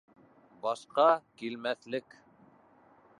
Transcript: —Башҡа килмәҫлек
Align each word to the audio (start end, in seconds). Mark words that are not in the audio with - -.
—Башҡа 0.63 1.05
килмәҫлек 1.41 2.17